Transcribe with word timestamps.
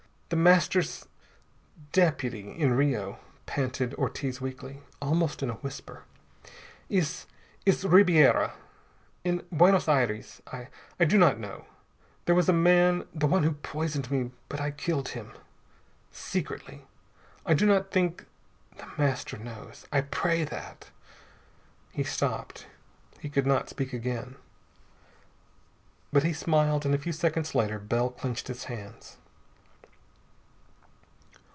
"The 0.33 0.37
Master's 0.37 1.09
deputy 1.91 2.57
in 2.57 2.73
Rio," 2.77 3.19
panted 3.47 3.93
Ortiz 3.95 4.39
weakly, 4.39 4.79
almost 5.01 5.43
in 5.43 5.49
a 5.49 5.55
whisper, 5.55 6.05
"is 6.87 7.25
is 7.65 7.83
Ribiera. 7.83 8.53
In 9.25 9.43
Buenos 9.51 9.89
Aires 9.89 10.41
I 10.47 10.69
I 11.01 11.03
do 11.03 11.17
not 11.17 11.37
know. 11.37 11.65
There 12.23 12.33
was 12.33 12.47
a 12.47 12.53
man 12.53 13.05
the 13.13 13.27
one 13.27 13.43
who 13.43 13.55
poisoned 13.55 14.09
me 14.09 14.31
but 14.47 14.61
I 14.61 14.71
killed 14.71 15.09
him. 15.09 15.33
Secretly. 16.13 16.87
I 17.45 17.53
do 17.53 17.65
not 17.65 17.91
think 17.91 18.25
the 18.77 18.87
Master 18.97 19.37
knows. 19.37 19.85
I 19.91 19.99
pray 19.99 20.45
that" 20.45 20.91
He 21.91 22.05
stopped. 22.05 22.67
He 23.19 23.27
could 23.27 23.45
not 23.45 23.67
speak 23.67 23.91
again. 23.91 24.37
But 26.13 26.23
he 26.23 26.31
smiled, 26.31 26.85
and 26.85 26.95
a 26.95 26.99
few 26.99 27.11
seconds 27.11 27.53
later 27.53 27.79
Bell 27.79 28.09
clenched 28.09 28.47
his 28.47 28.63
hands. 28.63 29.17